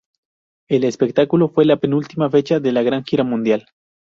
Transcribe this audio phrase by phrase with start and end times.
[0.67, 3.67] El espectáculo fue la penúltima fecha de una gira mundial.